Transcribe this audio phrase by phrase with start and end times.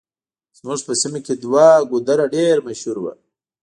[0.57, 3.13] زموږ په سيمه کې دوه ګودره ډېر مشهور وو.